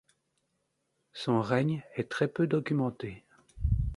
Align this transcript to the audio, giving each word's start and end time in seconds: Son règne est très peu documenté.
Son 1.13 1.41
règne 1.41 1.83
est 1.93 2.09
très 2.09 2.27
peu 2.27 2.47
documenté. 2.47 3.23